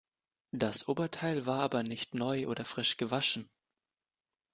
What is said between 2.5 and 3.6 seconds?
frisch gewaschen.